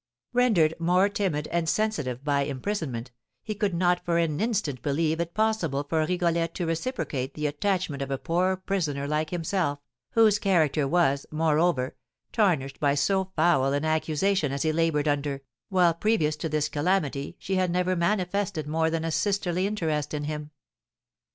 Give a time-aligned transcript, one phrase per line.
[0.33, 3.11] Rendered more timid and sensitive by imprisonment,
[3.43, 8.01] he could not for an instant believe it possible for Rigolette to reciprocate the attachment
[8.01, 9.77] of a poor prisoner like himself,
[10.13, 11.95] whose character was, moreover,
[12.33, 17.35] tarnished by so foul an accusation as he laboured under, while previous to this calamity
[17.37, 20.49] she had never manifested more than a sisterly interest in him.